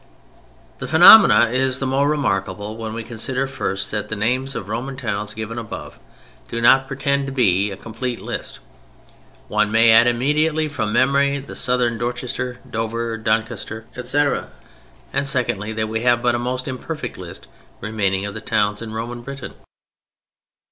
[0.79, 4.97] The phenomenon is the more remarkable when we consider first that the names of Roman
[4.97, 5.99] towns given above
[6.47, 8.57] do not pretend to be a complete list
[9.47, 14.47] (one may add immediately from memory the southern Dorchester, Dover, Doncaster, etc.),
[15.13, 17.45] and, secondly, that we have but a most imperfect list
[17.79, 19.53] remaining of the towns in Roman Britain.